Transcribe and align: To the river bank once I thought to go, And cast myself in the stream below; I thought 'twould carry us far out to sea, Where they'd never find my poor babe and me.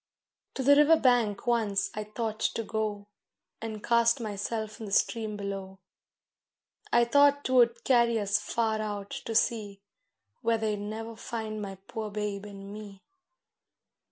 To 0.55 0.63
the 0.63 0.75
river 0.75 0.95
bank 0.97 1.45
once 1.45 1.91
I 1.93 2.05
thought 2.05 2.39
to 2.39 2.63
go, 2.63 3.05
And 3.61 3.83
cast 3.83 4.19
myself 4.19 4.79
in 4.79 4.87
the 4.87 4.91
stream 4.91 5.37
below; 5.37 5.77
I 6.91 7.05
thought 7.05 7.43
'twould 7.45 7.83
carry 7.83 8.19
us 8.19 8.39
far 8.39 8.81
out 8.81 9.11
to 9.11 9.35
sea, 9.35 9.79
Where 10.41 10.57
they'd 10.57 10.77
never 10.79 11.15
find 11.15 11.61
my 11.61 11.75
poor 11.85 12.09
babe 12.09 12.45
and 12.47 12.73
me. 12.73 13.03